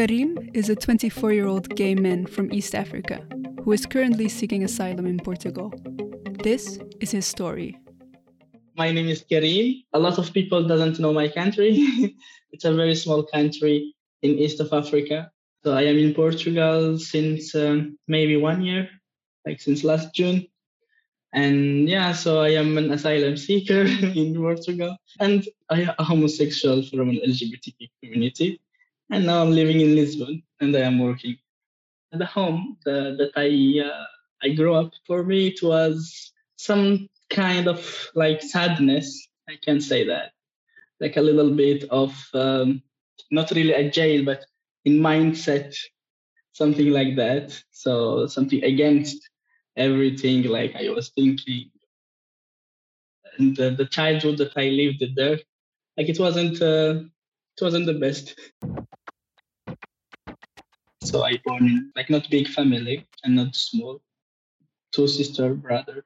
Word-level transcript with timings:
Karim 0.00 0.38
is 0.54 0.70
a 0.70 0.74
24 0.74 1.32
year 1.34 1.46
old 1.46 1.76
gay 1.76 1.94
man 1.94 2.24
from 2.24 2.50
East 2.54 2.74
Africa 2.74 3.20
who 3.62 3.72
is 3.72 3.84
currently 3.84 4.30
seeking 4.30 4.64
asylum 4.64 5.04
in 5.04 5.18
Portugal. 5.18 5.74
This 6.42 6.78
is 7.00 7.10
his 7.10 7.26
story. 7.26 7.78
My 8.78 8.92
name 8.92 9.08
is 9.08 9.22
Karim. 9.28 9.82
A 9.92 9.98
lot 9.98 10.16
of 10.16 10.32
people 10.32 10.66
doesn't 10.66 10.98
know 11.00 11.12
my 11.12 11.28
country. 11.28 12.16
it's 12.50 12.64
a 12.64 12.72
very 12.72 12.94
small 12.94 13.24
country 13.24 13.94
in 14.22 14.38
east 14.38 14.58
of 14.60 14.72
Africa. 14.72 15.30
So 15.62 15.74
I 15.74 15.82
am 15.82 15.98
in 15.98 16.14
Portugal 16.14 16.98
since 16.98 17.54
um, 17.54 17.98
maybe 18.08 18.38
one 18.38 18.62
year, 18.62 18.88
like 19.44 19.60
since 19.60 19.84
last 19.84 20.14
June. 20.14 20.46
And 21.34 21.86
yeah, 21.90 22.14
so 22.14 22.40
I 22.40 22.52
am 22.52 22.78
an 22.78 22.90
asylum 22.90 23.36
seeker 23.36 23.82
in 24.22 24.34
Portugal, 24.34 24.96
and 25.20 25.46
I 25.68 25.82
am 25.82 25.94
a 25.98 26.04
homosexual 26.04 26.84
from 26.84 27.10
an 27.10 27.20
LGBTQ 27.28 27.90
community. 28.02 28.62
And 29.10 29.26
now 29.26 29.42
I'm 29.42 29.50
living 29.50 29.80
in 29.80 29.96
Lisbon, 29.96 30.42
and 30.60 30.74
I 30.76 30.80
am 30.80 30.98
working. 30.98 31.36
The 32.12 32.26
home 32.26 32.76
the, 32.84 33.16
that 33.18 33.32
I 33.36 33.84
uh, 33.86 34.06
I 34.42 34.54
grew 34.54 34.74
up, 34.74 34.92
for 35.06 35.22
me, 35.24 35.48
it 35.48 35.62
was 35.62 36.32
some 36.56 37.08
kind 37.28 37.68
of 37.68 38.08
like 38.14 38.42
sadness. 38.42 39.28
I 39.48 39.56
can 39.62 39.80
say 39.80 40.06
that, 40.06 40.32
like 41.00 41.16
a 41.16 41.20
little 41.20 41.50
bit 41.50 41.84
of 41.90 42.14
um, 42.34 42.82
not 43.30 43.50
really 43.50 43.72
a 43.72 43.90
jail, 43.90 44.24
but 44.24 44.44
in 44.84 44.94
mindset, 44.94 45.76
something 46.52 46.90
like 46.90 47.16
that. 47.16 47.60
So 47.72 48.26
something 48.26 48.62
against 48.64 49.28
everything 49.76 50.44
like 50.44 50.76
I 50.76 50.88
was 50.90 51.10
thinking. 51.10 51.70
And 53.38 53.56
the, 53.56 53.70
the 53.70 53.86
childhood 53.86 54.38
that 54.38 54.52
I 54.56 54.68
lived 54.68 55.04
there, 55.16 55.38
like 55.96 56.08
it 56.08 56.18
wasn't 56.20 56.62
uh, 56.62 57.02
it 57.56 57.62
wasn't 57.62 57.86
the 57.86 57.94
best. 57.94 58.38
So 61.02 61.24
I 61.24 61.38
born 61.44 61.66
in 61.66 61.92
like 61.96 62.10
not 62.10 62.30
big 62.30 62.48
family 62.48 63.06
and 63.24 63.36
not 63.36 63.54
small, 63.56 64.00
two 64.92 65.08
sister, 65.08 65.54
brother, 65.54 66.04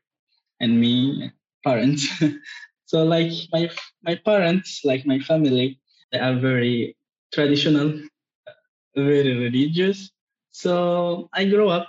and 0.61 0.81
me, 0.81 1.31
parents. 1.64 2.09
so 2.86 3.05
like 3.05 3.33
my 3.53 3.70
my 4.03 4.14
parents, 4.17 4.83
like 4.84 5.06
my 5.06 5.19
family, 5.20 5.81
they 6.12 6.19
are 6.19 6.36
very 6.36 6.97
traditional, 7.33 8.01
very 8.97 9.36
religious. 9.36 10.11
So 10.53 11.29
I 11.33 11.45
grew 11.45 11.69
up 11.69 11.89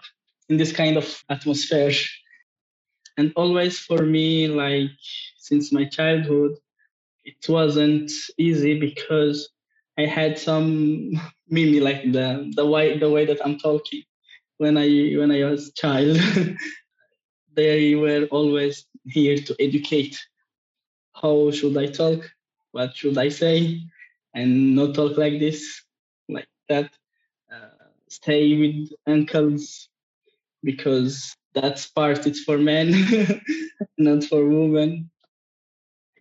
in 0.50 0.58
this 0.58 0.72
kind 0.72 0.98
of 0.98 1.24
atmosphere. 1.30 1.92
And 3.18 3.32
always 3.36 3.80
for 3.80 4.04
me, 4.04 4.48
like 4.48 4.92
since 5.38 5.72
my 5.72 5.86
childhood, 5.86 6.54
it 7.26 7.48
wasn't 7.50 8.12
easy 8.38 8.80
because 8.80 9.50
I 9.98 10.06
had 10.06 10.38
some 10.38 11.12
mimi 11.50 11.80
like 11.80 12.12
the 12.12 12.52
the 12.56 12.66
way 12.66 12.98
the 12.98 13.10
way 13.10 13.26
that 13.26 13.40
I'm 13.46 13.58
talking 13.58 14.04
when 14.58 14.78
I 14.78 14.88
when 15.18 15.32
I 15.32 15.44
was 15.50 15.74
child. 15.74 16.18
they 17.56 17.96
were 17.96 18.28
always 18.32 18.86
here 19.06 19.38
to 19.38 19.56
educate. 19.60 20.20
How 21.14 21.52
should 21.52 21.78
I 21.78 21.88
talk? 21.88 22.30
What 22.72 22.96
should 22.96 23.18
I 23.18 23.30
say? 23.30 23.82
And 24.34 24.76
not 24.76 24.96
talk 24.96 25.18
like 25.18 25.40
this, 25.40 25.84
like 26.28 26.50
that. 26.68 26.92
Uh, 27.52 27.88
stay 28.10 28.58
with 28.58 28.90
uncles 29.08 29.88
because 30.64 31.36
that's 31.54 31.88
part 31.88 32.28
it's 32.28 32.42
for 32.44 32.58
men, 32.58 32.92
not 33.98 34.26
for 34.26 34.46
women. 34.46 35.10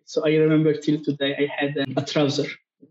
So 0.04 0.24
I 0.24 0.36
remember 0.36 0.74
till 0.74 1.02
today 1.02 1.34
I 1.36 1.46
had 1.60 1.76
a, 1.76 2.00
a 2.00 2.04
trouser. 2.04 2.46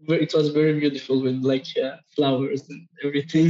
It 0.08 0.34
was 0.34 0.50
very 0.50 0.80
beautiful 0.80 1.22
with 1.22 1.44
like 1.44 1.66
uh, 1.82 1.98
flowers 2.16 2.70
and 2.70 2.88
everything, 3.04 3.50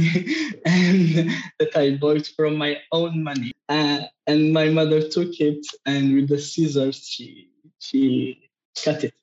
and 0.66 1.30
that 1.58 1.76
I 1.76 1.96
bought 1.96 2.26
from 2.36 2.56
my 2.56 2.78
own 2.92 3.22
money. 3.22 3.52
Uh, 3.68 4.00
and 4.26 4.52
my 4.52 4.68
mother 4.68 5.08
took 5.08 5.40
it, 5.40 5.66
and 5.86 6.14
with 6.14 6.28
the 6.28 6.38
scissors 6.38 6.98
she 7.06 7.50
she 7.78 8.48
cut 8.84 9.04
it 9.04 9.14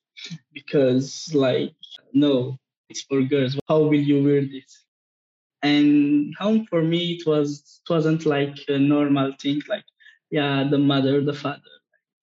because 0.52 1.32
like 1.34 1.74
no, 2.12 2.58
it's 2.88 3.02
for 3.02 3.22
girls. 3.22 3.58
How 3.68 3.80
will 3.80 3.94
you 4.10 4.22
wear 4.24 4.42
this? 4.42 4.84
and 5.62 6.34
home 6.38 6.66
for 6.66 6.82
me 6.82 7.12
it 7.12 7.26
was 7.26 7.80
it 7.84 7.92
wasn't 7.92 8.26
like 8.26 8.56
a 8.68 8.78
normal 8.78 9.32
thing 9.40 9.60
like 9.68 9.84
yeah 10.30 10.64
the 10.70 10.78
mother 10.78 11.22
the 11.24 11.32
father 11.32 11.74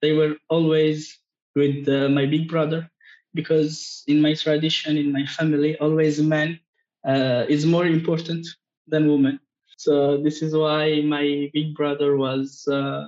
they 0.02 0.12
were 0.14 0.36
always 0.50 1.20
with 1.56 1.88
uh, 1.90 2.10
my 2.10 2.26
big 2.26 2.48
brother 2.48 2.90
because 3.34 4.04
in 4.08 4.22
my 4.22 4.34
tradition 4.34 4.98
in 4.98 5.12
my 5.12 5.26
family 5.26 5.78
always 5.78 6.22
man 6.22 6.60
uh, 7.08 7.46
is 7.50 7.66
more 7.66 7.86
important 7.86 8.46
than 8.88 9.08
woman 9.08 9.40
so 9.78 10.18
this 10.22 10.42
is 10.42 10.56
why 10.56 11.02
my 11.02 11.50
big 11.54 11.76
brother 11.76 12.18
was 12.18 12.68
uh, 12.68 13.08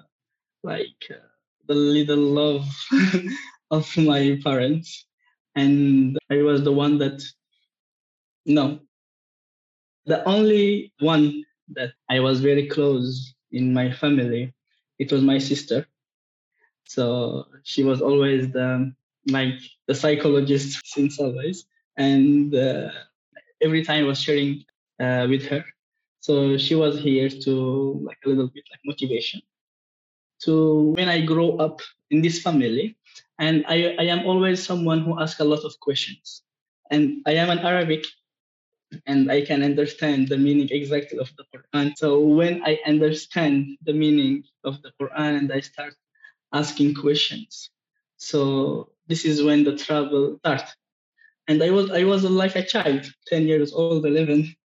like 0.63 1.01
uh, 1.09 1.27
the 1.67 1.75
little 1.75 2.25
love 2.41 2.65
of 3.71 3.85
my 3.97 4.39
parents 4.43 5.05
and 5.55 6.17
i 6.31 6.37
was 6.41 6.63
the 6.63 6.71
one 6.71 6.97
that 6.97 7.21
no 8.45 8.79
the 10.05 10.23
only 10.27 10.93
one 10.99 11.43
that 11.69 11.91
I 12.09 12.19
was 12.19 12.41
very 12.41 12.67
close 12.67 13.33
in 13.51 13.73
my 13.73 13.91
family, 13.91 14.53
it 14.99 15.11
was 15.11 15.21
my 15.21 15.37
sister. 15.37 15.85
So 16.85 17.45
she 17.63 17.83
was 17.83 18.01
always 18.01 18.51
the 18.51 18.93
like 19.27 19.59
the 19.87 19.95
psychologist 19.95 20.81
since 20.85 21.19
always, 21.19 21.65
and 21.97 22.53
uh, 22.55 22.89
every 23.61 23.83
time 23.83 24.05
I 24.05 24.07
was 24.07 24.21
sharing 24.21 24.63
uh, 24.99 25.27
with 25.29 25.45
her. 25.47 25.63
So 26.19 26.57
she 26.57 26.75
was 26.75 26.99
here 26.99 27.29
to 27.29 28.01
like 28.03 28.17
a 28.25 28.29
little 28.29 28.49
bit 28.49 28.63
like 28.71 28.81
motivation 28.85 29.41
to 30.43 30.93
when 30.95 31.09
I 31.09 31.21
grow 31.21 31.57
up 31.57 31.81
in 32.09 32.21
this 32.21 32.41
family, 32.41 32.97
and 33.39 33.65
I, 33.67 33.95
I 33.99 34.03
am 34.05 34.25
always 34.25 34.63
someone 34.65 35.01
who 35.01 35.19
asks 35.19 35.39
a 35.39 35.45
lot 35.45 35.63
of 35.63 35.79
questions, 35.79 36.43
and 36.91 37.21
I 37.25 37.33
am 37.33 37.49
an 37.49 37.59
Arabic 37.59 38.05
and 39.05 39.31
I 39.31 39.41
can 39.41 39.63
understand 39.63 40.27
the 40.27 40.37
meaning 40.37 40.67
exactly 40.71 41.17
of 41.19 41.31
the 41.37 41.45
Quran. 41.53 41.93
So 41.97 42.19
when 42.19 42.61
I 42.65 42.79
understand 42.85 43.77
the 43.83 43.93
meaning 43.93 44.43
of 44.63 44.81
the 44.81 44.91
Quran 45.01 45.37
and 45.39 45.51
I 45.53 45.61
start 45.61 45.95
asking 46.53 46.95
questions, 46.95 47.69
so 48.17 48.91
this 49.11 49.25
is 49.25 49.44
when 49.44 49.63
the 49.63 49.75
trouble 49.75 50.38
starts. 50.39 50.75
And 51.47 51.61
I 51.61 51.69
was 51.69 51.91
I 51.91 52.03
was 52.03 52.23
like 52.23 52.55
a 52.55 52.66
child, 52.66 53.05
10 53.27 53.47
years 53.47 53.73
old, 53.73 54.05
11. 54.05 54.55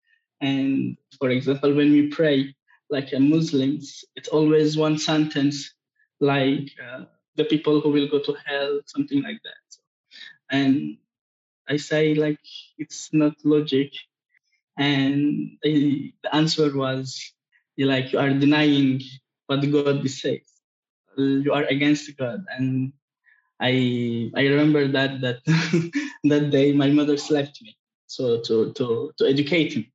And 0.40 0.96
for 1.18 1.30
example, 1.30 1.74
when 1.74 1.90
we 1.90 2.08
pray, 2.08 2.54
like 2.90 3.12
a 3.12 3.18
Muslims, 3.18 4.04
it's 4.14 4.28
always 4.28 4.76
one 4.76 4.98
sentence, 4.98 5.74
like 6.20 6.70
uh, 6.80 7.04
the 7.34 7.44
people 7.44 7.80
who 7.80 7.90
will 7.90 8.08
go 8.08 8.20
to 8.20 8.36
hell, 8.46 8.80
something 8.86 9.22
like 9.22 9.40
that. 9.42 9.66
And 10.50 10.98
I 11.68 11.76
say 11.76 12.14
like 12.14 12.38
it's 12.78 13.10
not 13.12 13.34
logic 13.44 13.92
and 14.78 15.58
the 15.62 16.12
answer 16.32 16.76
was 16.76 17.32
like 17.78 18.12
you 18.12 18.18
are 18.18 18.30
denying 18.30 19.00
what 19.46 19.60
God 19.72 20.08
says. 20.08 20.46
You 21.16 21.52
are 21.52 21.64
against 21.64 22.14
God. 22.16 22.44
And 22.56 22.92
I 23.60 24.30
I 24.34 24.42
remember 24.46 24.86
that 24.88 25.20
that 25.20 25.38
that 26.24 26.50
day 26.50 26.72
my 26.72 26.90
mother 26.90 27.16
slapped 27.16 27.62
me 27.62 27.76
so 28.06 28.40
to 28.42 28.72
to 28.74 29.12
to 29.18 29.26
educate 29.26 29.72
him. 29.74 29.86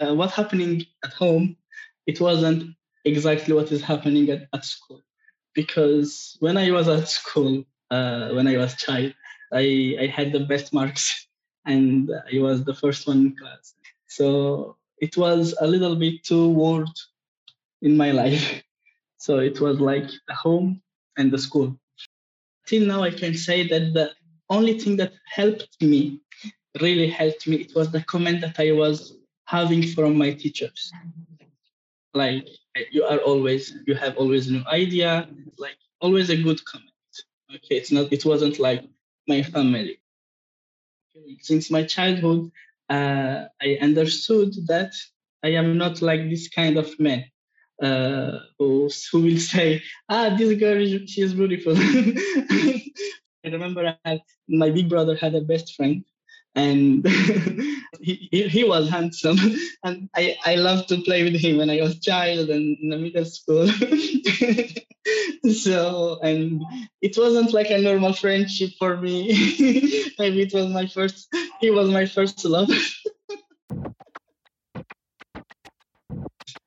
Uh, 0.00 0.14
what 0.14 0.30
happening 0.30 0.84
at 1.04 1.12
home, 1.12 1.56
it 2.06 2.20
wasn't 2.20 2.74
exactly 3.04 3.54
what 3.54 3.72
is 3.72 3.80
happening 3.82 4.28
at, 4.30 4.48
at 4.52 4.64
school. 4.64 5.02
Because 5.54 6.36
when 6.40 6.56
I 6.58 6.70
was 6.70 6.86
at 6.88 7.08
school, 7.08 7.64
uh, 7.90 8.30
when 8.30 8.46
I 8.46 8.58
was 8.58 8.74
child, 8.76 9.14
I, 9.52 9.96
I 10.00 10.06
had 10.06 10.32
the 10.32 10.40
best 10.40 10.74
marks 10.74 11.28
and 11.66 12.10
I 12.32 12.38
was 12.40 12.64
the 12.64 12.74
first 12.74 13.06
one 13.06 13.18
in 13.18 13.36
class. 13.36 13.74
So 14.08 14.76
it 14.98 15.16
was 15.16 15.54
a 15.60 15.66
little 15.66 15.96
bit 15.96 16.24
too 16.24 16.50
word 16.50 16.90
in 17.82 17.96
my 17.96 18.10
life. 18.12 18.62
So 19.18 19.38
it 19.38 19.60
was 19.60 19.80
like 19.80 20.08
the 20.28 20.34
home 20.34 20.82
and 21.16 21.32
the 21.32 21.38
school. 21.38 21.80
Till 22.66 22.86
now, 22.86 23.02
I 23.02 23.10
can 23.10 23.34
say 23.34 23.66
that 23.68 23.94
the 23.94 24.12
only 24.50 24.78
thing 24.78 24.96
that 24.96 25.12
helped 25.26 25.80
me, 25.80 26.20
really 26.80 27.08
helped 27.08 27.46
me, 27.46 27.56
it 27.56 27.72
was 27.74 27.90
the 27.90 28.02
comment 28.02 28.40
that 28.42 28.58
I 28.58 28.72
was 28.72 29.16
having 29.44 29.82
from 29.86 30.16
my 30.16 30.32
teachers. 30.32 30.92
Like 32.14 32.46
you 32.90 33.04
are 33.04 33.18
always, 33.18 33.74
you 33.86 33.94
have 33.94 34.16
always 34.16 34.50
new 34.50 34.64
idea, 34.66 35.28
like 35.58 35.76
always 36.00 36.30
a 36.30 36.36
good 36.36 36.64
comment. 36.64 36.90
Okay, 37.54 37.76
it's 37.76 37.92
not, 37.92 38.12
it 38.12 38.24
wasn't 38.24 38.58
like 38.58 38.84
my 39.28 39.42
family 39.42 40.00
since 41.40 41.70
my 41.70 41.84
childhood, 41.84 42.50
uh, 42.88 43.44
I 43.60 43.78
understood 43.80 44.54
that 44.66 44.92
I 45.42 45.48
am 45.48 45.76
not 45.76 46.02
like 46.02 46.28
this 46.28 46.48
kind 46.48 46.76
of 46.76 46.98
man 46.98 47.24
uh, 47.82 48.38
who, 48.58 48.88
who 49.12 49.20
will 49.22 49.38
say, 49.38 49.82
ah, 50.08 50.34
this 50.36 50.58
girl, 50.58 50.84
she 51.06 51.22
is 51.22 51.34
beautiful. 51.34 51.74
I 51.76 53.48
remember 53.50 53.86
I 53.86 53.96
had, 54.04 54.22
my 54.48 54.70
big 54.70 54.88
brother 54.88 55.16
had 55.16 55.34
a 55.34 55.40
best 55.40 55.74
friend 55.74 56.04
and 56.56 57.06
he, 58.00 58.48
he 58.48 58.64
was 58.64 58.88
handsome 58.88 59.38
and 59.84 60.08
I, 60.16 60.36
I 60.44 60.54
loved 60.56 60.88
to 60.88 61.02
play 61.02 61.22
with 61.22 61.36
him 61.40 61.58
when 61.58 61.70
I 61.70 61.80
was 61.82 62.00
child 62.00 62.50
and 62.50 62.76
in 62.80 62.88
the 62.88 62.96
middle 62.96 63.24
school. 63.24 63.68
so 65.52 66.18
and 66.22 66.62
it 67.02 67.16
wasn't 67.16 67.52
like 67.52 67.70
a 67.70 67.78
normal 67.78 68.14
friendship 68.14 68.70
for 68.78 68.96
me. 68.96 69.28
Maybe 70.18 70.42
it 70.42 70.54
was 70.54 70.68
my 70.68 70.86
first 70.86 71.28
he 71.60 71.70
was 71.70 71.90
my 71.90 72.06
first 72.06 72.44
love. 72.44 72.70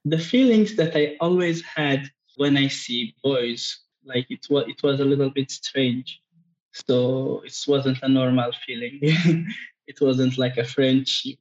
The 0.09 0.17
feelings 0.17 0.75
that 0.75 0.95
I 0.95 1.17
always 1.19 1.61
had 1.63 2.09
when 2.37 2.57
I 2.57 2.67
see 2.67 3.15
boys, 3.23 3.79
like 4.03 4.27
it 4.29 4.47
was 4.49 4.65
it 4.67 4.81
was 4.83 4.99
a 4.99 5.05
little 5.05 5.29
bit 5.29 5.51
strange. 5.51 6.21
So 6.73 7.41
it 7.45 7.55
wasn't 7.67 7.99
a 8.03 8.09
normal 8.09 8.51
feeling. 8.65 8.99
it 9.87 9.99
wasn't 10.01 10.37
like 10.37 10.57
a 10.57 10.63
friendship. 10.63 11.39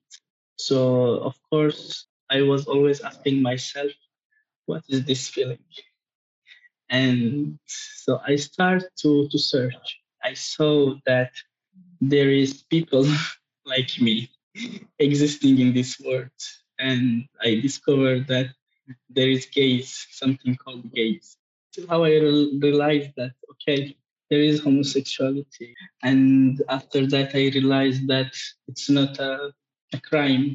So 0.56 1.20
of 1.20 1.36
course 1.50 2.06
I 2.30 2.42
was 2.42 2.66
always 2.66 3.00
asking 3.00 3.42
myself, 3.42 3.92
what 4.66 4.82
is 4.88 5.04
this 5.04 5.28
feeling? 5.28 5.64
And 6.90 7.58
so 7.66 8.20
I 8.26 8.36
start 8.36 8.84
to, 9.02 9.28
to 9.28 9.38
search. 9.38 10.00
I 10.24 10.34
saw 10.34 10.94
that 11.06 11.32
there 12.00 12.30
is 12.30 12.62
people 12.64 13.06
like 13.66 14.00
me 14.00 14.30
existing 14.98 15.58
in 15.58 15.72
this 15.74 16.00
world. 16.00 16.30
And 16.78 17.24
I 17.42 17.56
discovered 17.56 18.26
that 18.28 18.48
there 19.10 19.28
is 19.28 19.46
gays, 19.46 20.06
something 20.10 20.56
called 20.56 20.92
gays. 20.92 21.36
how 21.88 22.04
I 22.04 22.10
realized 22.10 23.12
that, 23.16 23.32
okay, 23.52 23.96
there 24.30 24.40
is 24.40 24.60
homosexuality. 24.60 25.74
And 26.02 26.62
after 26.68 27.06
that, 27.06 27.34
I 27.34 27.50
realized 27.54 28.08
that 28.08 28.32
it's 28.66 28.90
not 28.90 29.18
a, 29.18 29.52
a 29.92 30.00
crime. 30.00 30.54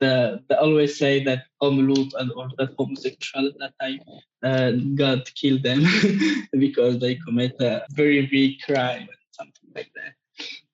The, 0.00 0.42
they 0.48 0.54
always 0.54 0.98
say 0.98 1.24
that 1.24 1.44
Omlut 1.62 2.12
and 2.18 2.30
or 2.32 2.48
that 2.58 2.74
homosexual 2.78 3.48
at 3.48 3.58
that 3.58 3.74
time, 3.80 4.00
uh, 4.42 4.72
God 4.94 5.28
killed 5.34 5.62
them 5.62 5.82
because 6.52 6.98
they 6.98 7.16
commit 7.16 7.60
a 7.60 7.84
very 7.90 8.26
big 8.26 8.60
crime 8.60 9.08
and 9.08 9.26
something 9.32 9.70
like 9.74 9.90
that. 9.96 10.14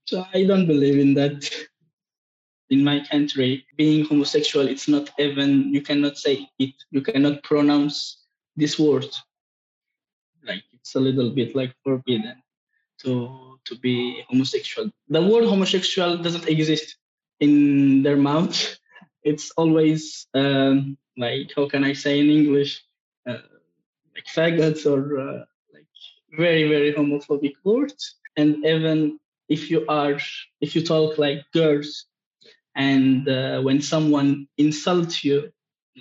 So 0.06 0.26
I 0.34 0.44
don't 0.44 0.66
believe 0.66 0.98
in 0.98 1.14
that. 1.14 1.50
In 2.74 2.80
my 2.90 2.98
country, 3.12 3.50
being 3.76 4.00
homosexual, 4.10 4.66
it's 4.74 4.88
not 4.94 5.06
even, 5.26 5.50
you 5.74 5.82
cannot 5.88 6.14
say 6.24 6.34
it, 6.58 6.74
you 6.94 7.02
cannot 7.08 7.36
pronounce 7.50 7.96
this 8.56 8.74
word 8.78 9.10
like 10.46 10.64
it's 10.72 10.94
a 10.94 11.00
little 11.00 11.30
bit 11.30 11.54
like 11.56 11.74
forbidden 11.82 12.42
to 13.02 13.58
to 13.64 13.78
be 13.78 14.22
homosexual. 14.28 14.90
The 15.08 15.22
word 15.22 15.44
homosexual 15.44 16.18
doesn't 16.18 16.48
exist 16.48 16.96
in 17.40 18.02
their 18.02 18.16
mouth. 18.16 18.56
It's 19.24 19.50
always 19.56 20.26
um, 20.34 20.98
like 21.16 21.48
how 21.56 21.66
can 21.72 21.82
I 21.82 21.94
say 21.94 22.20
in 22.20 22.28
English, 22.28 22.84
uh, 23.26 23.40
like 24.14 24.28
faggots 24.28 24.84
or 24.84 25.00
uh, 25.18 25.44
like 25.72 25.88
very 26.36 26.68
very 26.68 26.92
homophobic 26.92 27.56
words. 27.64 28.20
And 28.36 28.60
even 28.66 29.18
if 29.48 29.70
you 29.70 29.86
are 29.88 30.20
if 30.60 30.76
you 30.76 30.82
talk 30.84 31.16
like 31.16 31.40
girls, 31.54 32.04
and 32.76 33.28
uh, 33.28 33.60
when 33.62 33.80
someone 33.80 34.48
insults 34.58 35.24
you, 35.24 35.52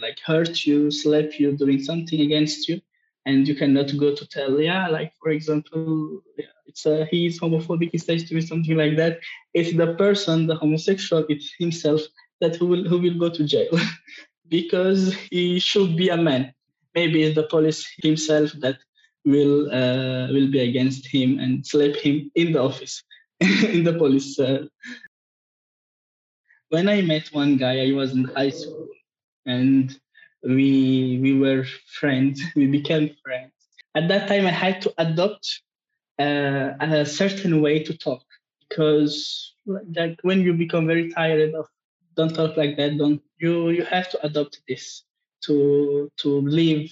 like 0.02 0.20
hurt 0.26 0.66
you, 0.66 0.92
slap 0.92 1.40
you, 1.40 1.56
doing 1.58 1.82
something 1.82 2.22
against 2.22 2.68
you, 2.68 2.82
and 3.26 3.48
you 3.48 3.56
cannot 3.56 3.96
go 3.98 4.14
to 4.14 4.28
tell 4.28 4.60
yeah 4.60 4.88
like 4.90 5.14
for 5.22 5.30
example 5.30 6.22
it's 6.68 6.86
a 6.86 7.06
he's 7.06 7.40
homophobic 7.40 7.90
he 7.92 7.98
says 7.98 8.26
to 8.26 8.36
me 8.36 8.42
something 8.42 8.76
like 8.76 8.98
that 8.98 9.20
it's 9.54 9.74
the 9.78 9.94
person 9.96 10.46
the 10.46 10.56
homosexual 10.56 11.24
it's 11.30 11.54
himself 11.58 12.02
that 12.42 12.56
who 12.58 12.68
will 12.68 12.84
who 12.84 13.00
will 13.00 13.18
go 13.18 13.30
to 13.30 13.44
jail 13.46 13.72
because 14.50 15.16
he 15.32 15.60
should 15.60 15.96
be 15.98 16.10
a 16.10 16.18
man. 16.18 16.54
Maybe 16.94 17.24
it's 17.24 17.36
the 17.36 17.48
police 17.56 17.82
himself 18.04 18.52
that 18.64 18.78
will 19.26 19.72
uh, 19.72 20.28
will 20.34 20.50
be 20.56 20.60
against 20.70 21.08
him 21.08 21.40
and 21.40 21.66
slap 21.66 21.96
him 21.96 22.30
in 22.36 22.52
the 22.54 22.62
office 22.62 23.04
in 23.76 23.84
the 23.84 23.94
police 23.94 24.38
uh, 24.40 24.66
when 26.74 26.90
i 26.90 27.00
met 27.02 27.28
one 27.42 27.56
guy 27.56 27.76
i 27.88 27.92
was 27.92 28.14
in 28.18 28.24
high 28.36 28.50
school 28.50 28.88
and 29.46 30.00
we 30.56 31.20
we 31.22 31.32
were 31.44 31.64
friends 32.00 32.42
we 32.56 32.66
became 32.66 33.16
friends. 33.24 33.54
At 33.96 34.08
that 34.08 34.28
time 34.28 34.46
i 34.48 34.56
had 34.66 34.82
to 34.86 34.90
adopt 34.98 35.46
uh, 36.20 36.70
a 36.80 37.06
certain 37.06 37.62
way 37.62 37.76
to 37.84 37.94
talk 38.06 38.24
because 38.64 39.14
like 40.00 40.18
when 40.24 40.42
you 40.42 40.54
become 40.66 40.88
very 40.88 41.10
tired 41.12 41.54
of 41.54 41.68
don't 42.18 42.34
talk 42.40 42.58
like 42.58 42.76
that 42.78 42.98
don't 42.98 43.22
you 43.44 43.70
you 43.70 43.84
have 43.96 44.10
to 44.14 44.18
adopt 44.26 44.62
this 44.68 45.04
to 45.46 45.56
to 46.22 46.30
live 46.62 46.90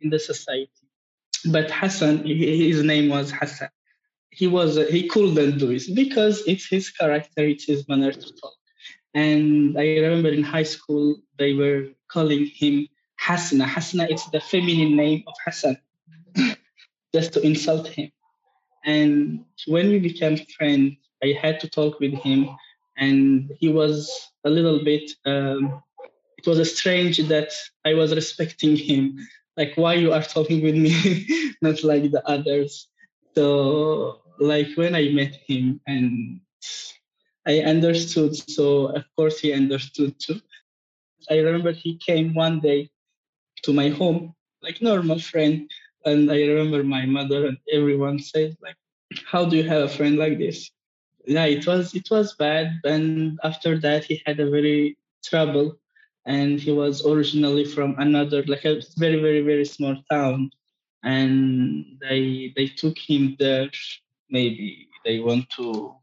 in 0.00 0.10
the 0.10 0.18
society. 0.18 0.84
But 1.54 1.70
hassan 1.70 2.14
his 2.24 2.82
name 2.82 3.08
was 3.16 3.30
hassan. 3.30 3.70
He 4.30 4.46
was 4.48 4.70
he 4.96 5.02
couldn't 5.12 5.58
do 5.58 5.70
it 5.70 5.84
because 5.94 6.36
it's 6.52 6.66
his 6.74 6.90
character 6.90 7.42
it's 7.52 7.66
his 7.72 7.86
manner 7.88 8.12
to 8.24 8.30
talk 8.40 8.59
and 9.14 9.76
I 9.78 9.98
remember 9.98 10.28
in 10.28 10.42
high 10.42 10.62
school, 10.62 11.16
they 11.38 11.54
were 11.54 11.88
calling 12.08 12.46
him 12.46 12.86
Hasna. 13.16 13.66
Hasna 13.66 14.06
is 14.10 14.24
the 14.26 14.40
feminine 14.40 14.96
name 14.96 15.24
of 15.26 15.34
Hassan, 15.44 15.76
just 17.14 17.32
to 17.34 17.40
insult 17.42 17.88
him. 17.88 18.10
And 18.84 19.44
when 19.66 19.88
we 19.88 19.98
became 19.98 20.38
friends, 20.56 20.94
I 21.22 21.34
had 21.40 21.60
to 21.60 21.68
talk 21.68 22.00
with 22.00 22.14
him, 22.14 22.48
and 22.96 23.52
he 23.58 23.68
was 23.68 24.10
a 24.44 24.50
little 24.50 24.82
bit. 24.82 25.10
Um, 25.26 25.82
it 26.38 26.46
was 26.46 26.78
strange 26.78 27.18
that 27.18 27.52
I 27.84 27.94
was 27.94 28.14
respecting 28.14 28.76
him, 28.76 29.18
like 29.56 29.72
why 29.74 29.94
you 29.94 30.12
are 30.12 30.22
talking 30.22 30.62
with 30.62 30.76
me, 30.76 31.52
not 31.62 31.82
like 31.84 32.10
the 32.10 32.26
others. 32.26 32.88
So, 33.34 34.22
like 34.38 34.68
when 34.76 34.94
I 34.94 35.10
met 35.10 35.34
him, 35.46 35.80
and 35.86 36.40
I 37.46 37.60
understood. 37.60 38.36
So 38.36 38.86
of 38.86 39.04
course 39.16 39.40
he 39.40 39.52
understood 39.52 40.18
too. 40.18 40.40
I 41.30 41.38
remember 41.38 41.72
he 41.72 41.96
came 41.96 42.34
one 42.34 42.60
day 42.60 42.90
to 43.62 43.72
my 43.72 43.88
home, 43.88 44.34
like 44.62 44.80
normal 44.82 45.18
friend. 45.18 45.70
And 46.04 46.30
I 46.30 46.40
remember 46.46 46.82
my 46.84 47.06
mother 47.06 47.46
and 47.46 47.58
everyone 47.72 48.18
said, 48.18 48.56
like, 48.62 48.76
how 49.26 49.44
do 49.44 49.56
you 49.56 49.64
have 49.64 49.82
a 49.84 49.88
friend 49.88 50.16
like 50.16 50.38
this? 50.38 50.70
Yeah, 51.26 51.46
it 51.46 51.66
was 51.66 51.94
it 51.94 52.08
was 52.10 52.34
bad. 52.34 52.80
And 52.84 53.38
after 53.44 53.78
that 53.80 54.04
he 54.04 54.22
had 54.26 54.40
a 54.40 54.50
very 54.50 54.96
trouble. 55.24 55.78
And 56.26 56.60
he 56.60 56.72
was 56.72 57.04
originally 57.06 57.64
from 57.64 57.94
another, 57.98 58.42
like 58.46 58.64
a 58.64 58.80
very, 58.98 59.20
very, 59.20 59.40
very 59.42 59.64
small 59.64 59.96
town. 60.10 60.50
And 61.04 61.98
they 62.00 62.52
they 62.56 62.66
took 62.68 62.98
him 62.98 63.36
there. 63.38 63.70
Maybe 64.30 64.88
they 65.04 65.20
want 65.20 65.48
to 65.56 65.94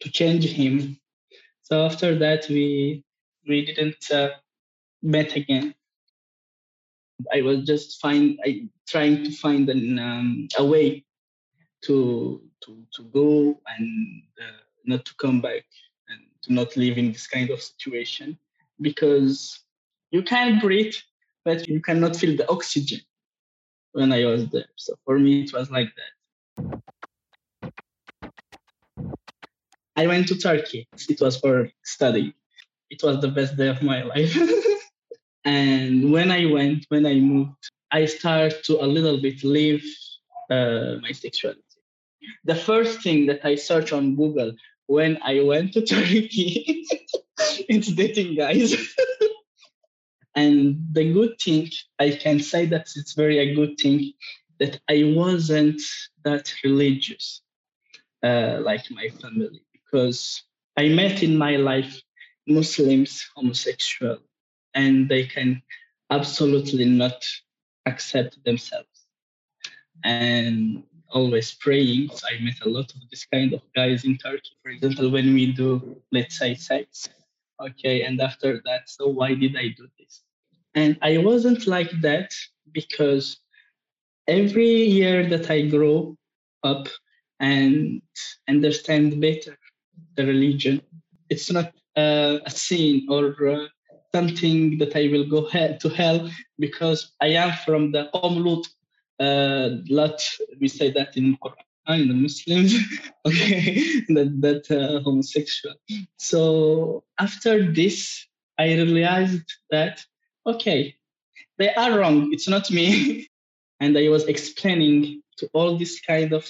to 0.00 0.10
change 0.10 0.44
him. 0.44 0.98
So 1.62 1.84
after 1.84 2.18
that, 2.18 2.48
we 2.48 3.04
we 3.46 3.64
didn't 3.64 4.10
uh, 4.10 4.30
met 5.02 5.36
again. 5.36 5.74
I 7.32 7.42
was 7.42 7.64
just 7.64 8.00
find 8.00 8.38
I 8.44 8.68
trying 8.86 9.24
to 9.24 9.30
find 9.32 9.68
an, 9.68 9.98
um, 9.98 10.48
a 10.56 10.64
way 10.64 11.04
to 11.84 12.42
to 12.64 12.86
to 12.94 13.02
go 13.04 13.60
and 13.76 14.22
uh, 14.40 14.62
not 14.84 15.04
to 15.04 15.14
come 15.16 15.40
back 15.40 15.64
and 16.08 16.20
to 16.42 16.52
not 16.52 16.76
live 16.76 16.98
in 16.98 17.12
this 17.12 17.26
kind 17.26 17.50
of 17.50 17.62
situation 17.62 18.38
because 18.80 19.60
you 20.10 20.22
can 20.22 20.58
breathe 20.60 20.94
but 21.44 21.66
you 21.68 21.80
cannot 21.80 22.16
feel 22.16 22.36
the 22.36 22.48
oxygen 22.50 23.00
when 23.92 24.12
I 24.12 24.24
was 24.26 24.48
there. 24.50 24.68
So 24.76 24.94
for 25.04 25.18
me 25.18 25.42
it 25.42 25.52
was 25.52 25.70
like 25.70 25.90
that. 25.96 26.82
I 29.98 30.06
went 30.06 30.28
to 30.28 30.36
Turkey. 30.36 30.86
It 31.08 31.20
was 31.20 31.40
for 31.40 31.68
study. 31.82 32.32
It 32.88 33.02
was 33.02 33.20
the 33.20 33.32
best 33.38 33.56
day 33.56 33.66
of 33.66 33.82
my 33.82 34.02
life. 34.14 34.32
and 35.44 36.12
when 36.12 36.30
I 36.30 36.46
went, 36.46 36.86
when 36.88 37.04
I 37.04 37.14
moved, 37.14 37.64
I 37.90 38.06
started 38.06 38.62
to 38.66 38.84
a 38.84 38.86
little 38.86 39.20
bit 39.20 39.42
live 39.42 39.82
uh, 40.50 40.94
my 41.02 41.10
sexuality. 41.10 41.62
The 42.44 42.54
first 42.54 43.02
thing 43.02 43.26
that 43.26 43.44
I 43.44 43.56
searched 43.56 43.92
on 43.92 44.14
Google 44.14 44.52
when 44.86 45.18
I 45.20 45.40
went 45.40 45.72
to 45.72 45.84
Turkey, 45.94 46.86
it's 47.68 47.88
dating 47.88 48.36
guys. 48.36 48.76
and 50.36 50.76
the 50.92 51.12
good 51.12 51.40
thing, 51.40 51.70
I 51.98 52.10
can 52.10 52.38
say 52.38 52.66
that 52.66 52.86
it's 52.94 53.14
very 53.14 53.38
a 53.40 53.52
good 53.52 53.76
thing 53.82 54.12
that 54.60 54.78
I 54.88 55.12
wasn't 55.16 55.82
that 56.22 56.54
religious 56.62 57.42
uh, 58.22 58.58
like 58.62 58.90
my 58.92 59.08
family 59.20 59.62
because 59.90 60.42
I 60.76 60.88
met 60.88 61.22
in 61.22 61.36
my 61.36 61.56
life 61.56 62.00
Muslims, 62.46 63.26
homosexual, 63.34 64.18
and 64.74 65.08
they 65.08 65.26
can 65.26 65.62
absolutely 66.10 66.84
not 66.84 67.24
accept 67.86 68.42
themselves. 68.44 69.06
And 70.04 70.84
always 71.10 71.54
praying. 71.54 72.10
So 72.10 72.26
I 72.28 72.42
met 72.42 72.60
a 72.64 72.68
lot 72.68 72.92
of 72.92 73.00
this 73.10 73.26
kind 73.26 73.52
of 73.52 73.62
guys 73.74 74.04
in 74.04 74.18
Turkey. 74.18 74.50
For 74.62 74.70
example, 74.70 75.10
when 75.10 75.34
we 75.34 75.52
do, 75.52 75.96
let's 76.12 76.38
say, 76.38 76.54
sex, 76.54 77.08
okay, 77.60 78.02
and 78.02 78.20
after 78.20 78.62
that, 78.64 78.88
so 78.88 79.08
why 79.08 79.34
did 79.34 79.56
I 79.56 79.68
do 79.68 79.88
this? 79.98 80.22
And 80.74 80.98
I 81.02 81.18
wasn't 81.18 81.66
like 81.66 81.90
that 82.02 82.32
because 82.72 83.40
every 84.26 84.84
year 84.84 85.26
that 85.28 85.50
I 85.50 85.62
grow 85.62 86.16
up 86.62 86.88
and 87.40 88.02
understand 88.48 89.20
better 89.20 89.57
the 90.16 90.26
religion, 90.26 90.82
it's 91.28 91.50
not 91.50 91.72
uh, 91.96 92.38
a 92.44 92.50
sin 92.50 93.06
or 93.08 93.48
uh, 93.48 93.66
something 94.14 94.78
that 94.78 94.96
I 94.96 95.08
will 95.08 95.26
go 95.28 95.48
he- 95.48 95.76
to 95.78 95.88
hell 95.88 96.30
because 96.58 97.12
I 97.20 97.28
am 97.28 97.52
from 97.64 97.92
the 97.92 98.08
Qom 98.14 98.64
uh, 99.20 99.68
lot. 99.88 100.22
We 100.60 100.68
say 100.68 100.90
that 100.92 101.16
in 101.16 101.36
Quran, 101.38 102.08
the 102.08 102.14
Muslims, 102.14 102.74
okay, 103.26 104.00
that 104.14 104.30
that 104.40 104.70
uh, 104.70 105.00
homosexual. 105.02 105.74
So 106.16 107.04
after 107.18 107.70
this, 107.72 108.26
I 108.58 108.74
realized 108.74 109.48
that 109.70 110.04
okay, 110.46 110.96
they 111.58 111.74
are 111.74 111.98
wrong. 111.98 112.30
It's 112.32 112.48
not 112.48 112.70
me, 112.70 113.28
and 113.80 113.96
I 113.98 114.08
was 114.08 114.24
explaining 114.24 115.22
to 115.38 115.48
all 115.52 115.76
this 115.76 116.00
kind 116.00 116.32
of 116.32 116.44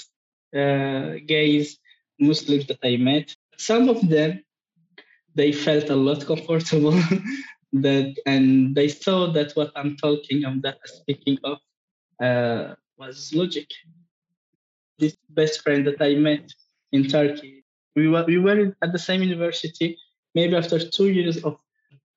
uh, 0.56 1.20
gays, 1.26 1.78
Muslims 2.20 2.66
that 2.66 2.78
I 2.84 2.96
met. 2.96 3.34
Some 3.56 3.88
of 3.88 4.08
them, 4.08 4.42
they 5.34 5.52
felt 5.52 5.90
a 5.90 5.96
lot 5.96 6.26
comfortable 6.26 6.92
that, 7.72 8.14
and 8.26 8.75
they 8.75 8.88
saw 8.88 9.32
that 9.32 9.52
what 9.52 9.72
I'm 9.76 9.96
talking, 9.96 10.44
I'm 10.44 10.60
that 10.62 10.78
speaking 10.84 11.38
of 11.44 11.58
uh, 12.22 12.75
was 12.98 13.32
logic. 13.34 13.68
This 14.98 15.16
best 15.30 15.62
friend 15.62 15.87
that 15.87 16.00
I 16.00 16.14
met 16.14 16.52
in 16.92 17.08
Turkey, 17.08 17.64
we 17.94 18.08
were, 18.08 18.25
we 18.26 18.38
were 18.38 18.75
at 18.82 18.92
the 18.92 18.98
same 18.98 19.22
university. 19.22 19.96
Maybe 20.34 20.56
after 20.56 20.78
two 20.78 21.08
years 21.10 21.38
of 21.44 21.56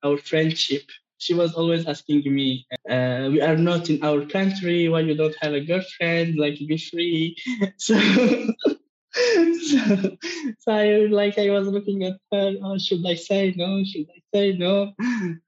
our 0.04 0.18
friendship, 0.18 0.82
she 1.18 1.34
was 1.34 1.54
always 1.54 1.86
asking 1.86 2.22
me, 2.34 2.66
uh, 2.90 3.28
"We 3.32 3.40
are 3.40 3.56
not 3.56 3.90
in 3.90 4.02
our 4.04 4.26
country. 4.26 4.88
Why 4.88 5.00
you 5.00 5.14
don't 5.16 5.36
have 5.40 5.54
a 5.54 5.60
girlfriend? 5.60 6.36
Like, 6.38 6.58
be 6.58 6.78
free." 6.78 7.36
so, 7.78 7.94
so, 9.68 10.16
so 10.58 10.72
I 10.72 11.06
like 11.06 11.38
I 11.38 11.50
was 11.50 11.68
looking 11.68 12.04
at 12.04 12.18
her. 12.32 12.54
Oh, 12.62 12.78
should 12.78 13.04
I 13.06 13.14
say 13.14 13.54
no? 13.56 13.84
Should 13.84 14.08
I 14.10 14.20
say 14.34 14.56
no? 14.56 14.92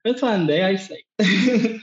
But 0.03 0.21
one 0.21 0.47
day 0.47 0.63
I 0.63 0.75
say. 0.75 1.03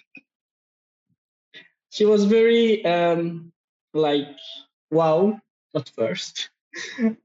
she 1.90 2.04
was 2.04 2.24
very 2.24 2.84
um, 2.84 3.52
like 3.94 4.38
wow 4.90 5.38
at 5.76 5.88
first 5.90 6.50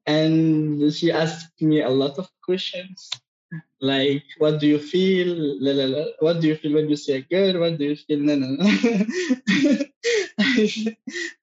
and 0.05 0.93
she 0.93 1.11
asked 1.11 1.61
me 1.61 1.81
a 1.81 1.89
lot 1.89 2.17
of 2.17 2.27
questions 2.43 3.09
like 3.79 4.23
what 4.39 4.59
do 4.59 4.67
you 4.67 4.79
feel 4.79 5.35
la, 5.61 5.71
la, 5.71 5.85
la. 5.85 6.05
what 6.19 6.41
do 6.41 6.47
you 6.47 6.55
feel 6.55 6.73
when 6.73 6.89
you 6.89 6.97
see 6.97 7.13
a 7.13 7.21
girl 7.21 7.59
what 7.59 7.77
do 7.77 7.85
you 7.85 7.95
feel 7.95 8.19
no, 8.19 8.35
no, 8.35 8.47
no. 8.47 8.65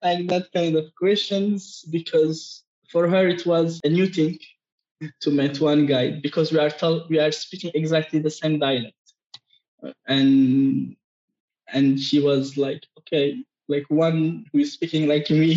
like 0.02 0.26
that 0.28 0.48
kind 0.52 0.76
of 0.76 0.94
questions 0.96 1.84
because 1.90 2.63
for 2.94 3.08
her 3.08 3.26
it 3.26 3.44
was 3.44 3.80
a 3.82 3.88
new 3.88 4.06
thing 4.06 4.38
to 5.20 5.30
meet 5.38 5.60
one 5.60 5.84
guy 5.84 6.04
because 6.26 6.52
we 6.52 6.60
are 6.64 6.70
told 6.70 7.10
we 7.10 7.18
are 7.18 7.32
speaking 7.32 7.72
exactly 7.74 8.20
the 8.20 8.30
same 8.30 8.60
dialect. 8.60 8.94
And 10.06 10.94
and 11.76 11.98
she 11.98 12.20
was 12.28 12.56
like 12.56 12.82
okay 13.00 13.26
like 13.68 13.86
one 13.88 14.46
who 14.52 14.60
is 14.60 14.72
speaking 14.74 15.08
like 15.08 15.28
me 15.28 15.50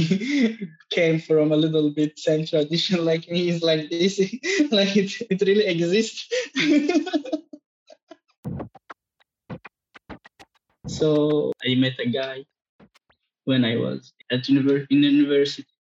came 0.98 1.20
from 1.20 1.52
a 1.52 1.62
little 1.66 1.92
bit 1.92 2.18
same 2.18 2.44
tradition 2.48 3.06
like 3.06 3.30
me. 3.30 3.50
Is 3.50 3.62
like 3.62 3.92
this 3.92 4.18
like 4.80 4.98
it, 4.98 5.12
it 5.30 5.40
really 5.50 5.68
exists. 5.74 6.28
So 10.88 11.52
i 11.70 11.76
met 11.76 12.00
a 12.00 12.08
guy 12.08 12.46
when 13.44 13.66
i 13.66 13.76
was 13.76 14.14
at 14.32 14.48
in 14.48 15.04
university 15.04 15.77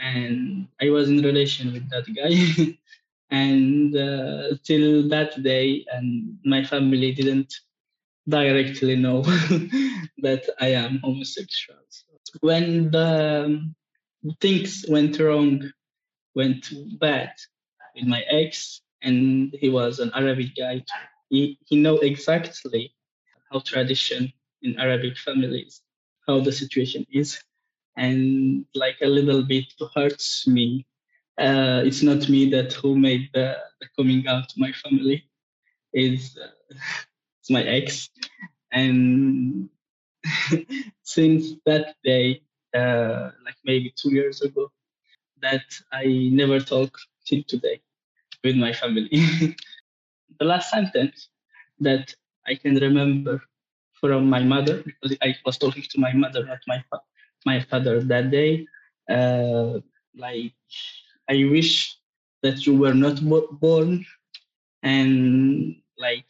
and 0.00 0.66
i 0.80 0.88
was 0.90 1.08
in 1.08 1.22
relation 1.22 1.72
with 1.72 1.88
that 1.90 2.06
guy 2.14 2.34
and 3.30 3.96
uh, 3.96 4.48
till 4.64 5.08
that 5.08 5.40
day 5.42 5.84
and 5.92 6.38
my 6.44 6.64
family 6.64 7.12
didn't 7.12 7.52
directly 8.28 8.96
know 8.96 9.22
that 10.18 10.44
I 10.60 10.68
am 10.68 11.00
homosexual. 11.02 11.78
When 12.40 12.90
the 12.90 13.72
things 14.40 14.84
went 14.88 15.18
wrong, 15.18 15.70
went 16.34 16.70
bad 16.98 17.32
with 17.94 18.06
my 18.06 18.22
ex, 18.30 18.82
and 19.02 19.54
he 19.58 19.68
was 19.68 19.98
an 19.98 20.12
Arabic 20.14 20.54
guy, 20.56 20.84
he, 21.28 21.58
he 21.66 21.80
know 21.80 21.96
exactly 21.98 22.94
how 23.50 23.60
tradition 23.60 24.32
in 24.62 24.78
Arabic 24.78 25.16
families, 25.16 25.82
how 26.26 26.40
the 26.40 26.52
situation 26.52 27.06
is, 27.12 27.42
and 27.96 28.64
like 28.74 28.96
a 29.02 29.06
little 29.06 29.42
bit 29.42 29.66
hurts 29.94 30.46
me. 30.46 30.86
Uh, 31.38 31.82
it's 31.84 32.02
not 32.02 32.28
me 32.28 32.50
that 32.50 32.72
who 32.74 32.96
made 32.98 33.28
the, 33.34 33.56
the 33.80 33.86
coming 33.96 34.26
out 34.28 34.48
to 34.50 34.60
my 34.60 34.72
family. 34.72 35.24
Is 35.92 36.38
uh, 36.42 36.48
it's 37.40 37.50
my 37.50 37.62
ex, 37.64 38.10
and 38.72 39.68
since 41.02 41.52
that 41.66 41.94
day, 42.04 42.42
uh, 42.74 43.30
like 43.44 43.56
maybe 43.64 43.92
two 43.96 44.12
years 44.12 44.42
ago, 44.42 44.70
that 45.42 45.64
I 45.92 46.28
never 46.32 46.60
talk 46.60 46.96
till 47.26 47.42
today 47.48 47.80
with 48.44 48.56
my 48.56 48.72
family. 48.72 49.08
the 50.38 50.44
last 50.44 50.70
sentence 50.70 51.28
that 51.80 52.14
I 52.46 52.54
can 52.54 52.76
remember 52.76 53.42
from 53.92 54.28
my 54.28 54.42
mother, 54.42 54.82
because 54.82 55.16
I 55.22 55.34
was 55.44 55.58
talking 55.58 55.84
to 55.90 56.00
my 56.00 56.12
mother, 56.12 56.44
not 56.44 56.58
my 56.66 56.82
fa- 56.90 57.02
my 57.46 57.60
father 57.60 58.00
that 58.02 58.30
day. 58.30 58.66
Uh, 59.08 59.80
like, 60.16 60.54
I 61.28 61.44
wish 61.50 61.96
that 62.42 62.66
you 62.66 62.76
were 62.76 62.94
not 62.94 63.22
bo- 63.22 63.48
born, 63.52 64.04
and 64.82 65.76
like, 65.98 66.24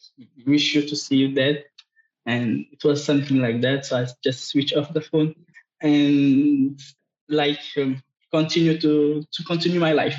wish 0.46 0.74
you 0.74 0.82
to 0.82 0.96
see 0.96 1.16
you 1.16 1.34
dead 1.34 1.64
and 2.26 2.66
it 2.72 2.84
was 2.84 3.04
something 3.04 3.38
like 3.38 3.60
that 3.62 3.84
so 3.86 3.98
i 3.98 4.06
just 4.22 4.48
switch 4.48 4.74
off 4.74 4.92
the 4.92 5.00
phone 5.00 5.34
and 5.80 6.80
like 7.28 7.60
um, 7.78 8.02
continue 8.30 8.78
to 8.78 9.24
to 9.32 9.44
continue 9.44 9.80
my 9.80 9.92
life 9.92 10.18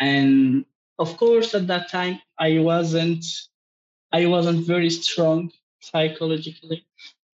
and 0.00 0.64
of 0.98 1.16
course 1.16 1.54
at 1.54 1.66
that 1.66 1.88
time 1.90 2.20
i 2.38 2.58
wasn't 2.58 3.24
i 4.12 4.26
wasn't 4.26 4.66
very 4.66 4.90
strong 4.90 5.50
psychologically 5.80 6.84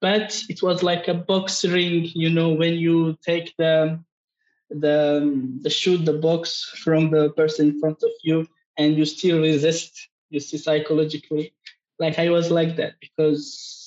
but 0.01 0.41
it 0.49 0.61
was 0.61 0.83
like 0.83 1.07
a 1.07 1.13
box 1.13 1.65
ring 1.65 2.09
you 2.13 2.29
know 2.29 2.49
when 2.49 2.73
you 2.75 3.17
take 3.25 3.53
the 3.57 3.99
the 4.69 5.59
the 5.61 5.69
shoot 5.69 6.05
the 6.05 6.13
box 6.13 6.63
from 6.83 7.09
the 7.11 7.29
person 7.31 7.69
in 7.69 7.79
front 7.79 8.01
of 8.03 8.11
you 8.23 8.47
and 8.77 8.97
you 8.97 9.05
still 9.05 9.41
resist 9.41 10.09
you 10.29 10.39
see 10.39 10.57
psychologically 10.57 11.53
like 11.99 12.19
i 12.19 12.29
was 12.29 12.51
like 12.51 12.75
that 12.75 12.93
because 13.01 13.79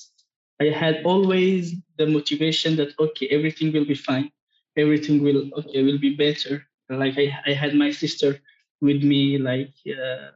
I 0.59 0.69
had 0.69 1.03
always 1.03 1.75
the 1.97 2.05
motivation 2.07 2.75
that 2.77 2.93
okay, 2.99 3.27
everything 3.27 3.73
will 3.73 3.85
be 3.85 3.95
fine, 3.95 4.31
everything 4.77 5.23
will 5.23 5.49
okay 5.59 5.83
will 5.83 5.97
be 5.99 6.15
better. 6.15 6.63
Like 6.89 7.15
I, 7.17 7.27
I 7.47 7.53
had 7.53 7.73
my 7.75 7.91
sister 7.91 8.39
with 8.81 9.03
me, 9.03 9.37
like 9.37 9.73
uh, 9.87 10.29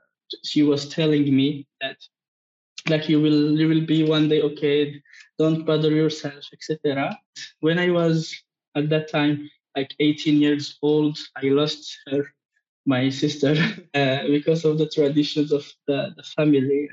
she 0.44 0.64
was 0.64 0.90
telling 0.90 1.24
me 1.36 1.68
that 1.82 1.98
like 2.90 3.08
you 3.10 3.22
will 3.22 3.58
you 3.60 3.68
will 3.68 3.86
be 3.86 4.04
one 4.04 4.28
day 4.30 4.42
okay, 4.42 5.02
don't 5.38 5.66
bother 5.66 5.92
yourself, 5.92 6.44
etc. 6.54 7.18
When 7.60 7.80
I 7.80 7.92
was 7.92 8.34
at 8.76 8.90
that 8.90 9.12
time 9.12 9.50
like 9.76 9.96
18 10.00 10.42
years 10.42 10.78
old, 10.82 11.18
I 11.36 11.48
lost 11.50 11.98
her, 12.08 12.26
my 12.86 13.10
sister, 13.10 13.56
uh, 13.94 14.28
because 14.28 14.66
of 14.66 14.78
the 14.78 14.90
traditions 14.90 15.52
of 15.52 15.66
the, 15.88 16.14
the 16.16 16.24
family. 16.24 16.90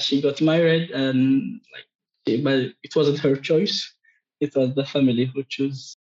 She 0.00 0.20
got 0.20 0.40
married 0.40 0.90
and 0.90 1.60
like 1.72 2.42
but 2.42 2.72
it 2.82 2.96
wasn't 2.96 3.18
her 3.18 3.36
choice. 3.36 3.94
It 4.40 4.56
was 4.56 4.74
the 4.74 4.84
family 4.84 5.26
who 5.26 5.44
chose. 5.44 5.96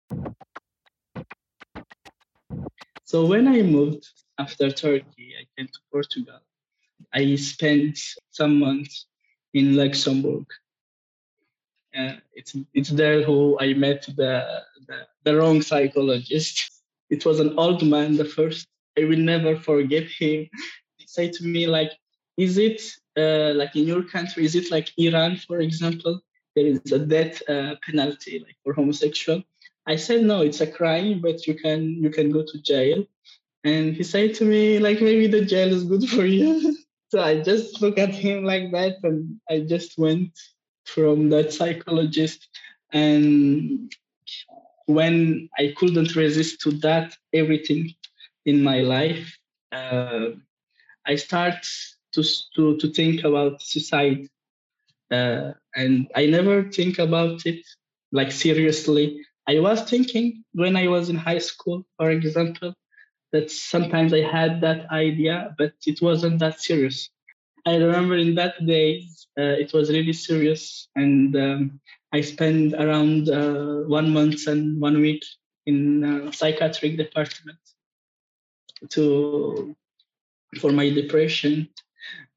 So 3.03 3.25
when 3.25 3.47
I 3.47 3.61
moved 3.63 4.07
after 4.37 4.71
Turkey, 4.71 5.33
I 5.39 5.43
came 5.57 5.67
to 5.67 5.79
Portugal. 5.91 6.39
I 7.13 7.35
spent 7.35 7.99
some 8.29 8.59
months 8.59 9.07
in 9.53 9.75
Luxembourg. 9.75 10.45
Uh, 11.97 12.13
it's 12.33 12.55
it's 12.73 12.89
there 12.89 13.21
who 13.23 13.57
I 13.59 13.73
met 13.73 14.05
the, 14.15 14.63
the 14.87 15.07
the 15.23 15.35
wrong 15.35 15.61
psychologist. 15.61 16.69
It 17.09 17.25
was 17.25 17.41
an 17.41 17.59
old 17.59 17.85
man. 17.85 18.15
The 18.15 18.23
first 18.23 18.65
I 18.97 19.03
will 19.03 19.19
never 19.19 19.57
forget 19.57 20.03
him. 20.03 20.47
He 20.95 21.05
said 21.07 21.33
to 21.33 21.43
me 21.43 21.67
like, 21.67 21.91
"Is 22.37 22.57
it 22.57 22.81
uh, 23.17 23.53
like 23.53 23.75
in 23.75 23.85
your 23.85 24.03
country? 24.03 24.45
Is 24.45 24.55
it 24.55 24.71
like 24.71 24.87
Iran, 24.97 25.35
for 25.35 25.59
example? 25.59 26.21
There 26.55 26.67
is 26.67 26.89
a 26.93 26.99
death 26.99 27.41
uh, 27.49 27.75
penalty 27.85 28.39
like 28.39 28.55
for 28.63 28.73
homosexual." 28.73 29.43
I 29.87 29.95
said, 29.95 30.23
no, 30.23 30.41
it's 30.41 30.61
a 30.61 30.67
crime, 30.67 31.21
but 31.21 31.47
you 31.47 31.55
can 31.55 31.81
you 32.03 32.09
can 32.09 32.31
go 32.31 32.43
to 32.43 32.61
jail. 32.61 33.03
And 33.63 33.93
he 33.95 34.03
said 34.03 34.33
to 34.35 34.45
me, 34.45 34.79
like, 34.79 35.01
maybe 35.01 35.27
the 35.27 35.45
jail 35.45 35.73
is 35.73 35.83
good 35.83 36.07
for 36.09 36.25
you. 36.25 36.77
so 37.09 37.21
I 37.21 37.41
just 37.41 37.81
look 37.81 37.97
at 37.97 38.09
him 38.09 38.43
like 38.43 38.71
that, 38.71 38.97
and 39.03 39.39
I 39.49 39.59
just 39.61 39.97
went 39.97 40.37
from 40.93 41.29
that 41.29 41.53
psychologist. 41.53 42.47
And 42.93 43.91
when 44.87 45.49
I 45.57 45.73
couldn't 45.77 46.15
resist 46.15 46.61
to 46.61 46.71
that 46.85 47.15
everything 47.33 47.93
in 48.45 48.63
my 48.63 48.79
life, 48.81 49.37
uh, 49.71 50.29
I 51.05 51.15
start 51.15 51.65
to, 52.13 52.23
to 52.55 52.77
to 52.77 52.87
think 52.91 53.23
about 53.23 53.61
suicide, 53.61 54.27
uh, 55.11 55.51
and 55.75 56.07
I 56.15 56.25
never 56.27 56.63
think 56.69 56.99
about 56.99 57.45
it 57.45 57.65
like 58.11 58.31
seriously. 58.31 59.21
I 59.47 59.59
was 59.59 59.81
thinking 59.83 60.43
when 60.53 60.75
I 60.75 60.87
was 60.87 61.09
in 61.09 61.15
high 61.17 61.39
school, 61.39 61.85
for 61.97 62.11
example, 62.11 62.73
that 63.31 63.51
sometimes 63.51 64.13
I 64.13 64.21
had 64.21 64.61
that 64.61 64.89
idea, 64.91 65.55
but 65.57 65.73
it 65.85 66.01
wasn't 66.01 66.39
that 66.39 66.59
serious. 66.61 67.09
I 67.65 67.75
remember 67.75 68.15
in 68.17 68.35
that 68.35 68.55
days 68.65 69.20
uh, 69.39 69.55
it 69.63 69.73
was 69.73 69.89
really 69.89 70.13
serious, 70.13 70.89
and 70.95 71.35
um, 71.35 71.79
I 72.13 72.21
spent 72.21 72.73
around 72.73 73.29
uh, 73.29 73.87
one 73.87 74.11
month 74.11 74.47
and 74.47 74.81
one 74.81 74.99
week 75.01 75.23
in 75.65 76.03
uh, 76.03 76.31
psychiatric 76.31 76.97
department 76.97 77.59
to 78.89 79.75
for 80.59 80.71
my 80.71 80.89
depression, 80.89 81.69